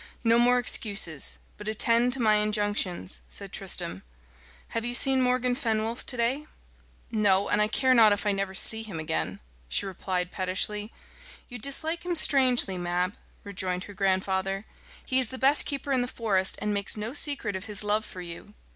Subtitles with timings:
[0.23, 4.01] "No more excuses, but attend to my injunctions," said Tristram.
[4.69, 6.47] "Have you seen Morgan Fenwolf to day?"
[7.11, 10.91] "No; and I care not if I never see him again," she replied pettishly.
[11.49, 14.65] "You dislike him strangely, Mab," rejoined her grandfather;
[15.05, 18.03] "he is the best keeper in the forest, and makes no secret of his love
[18.03, 18.55] for you."